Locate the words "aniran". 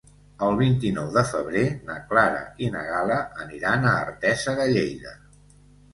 3.45-3.87